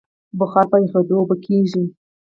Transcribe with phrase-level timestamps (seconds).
[0.39, 1.83] بخار په یخېدو اوبه کېږي.